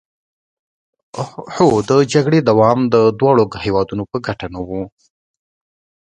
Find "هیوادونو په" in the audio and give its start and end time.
3.65-4.17